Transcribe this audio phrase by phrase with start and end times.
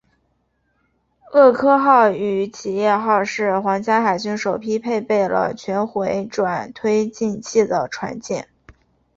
[1.31, 8.47] 厄科号与企业号是皇家海军首批配备了全回转推进器的船舰。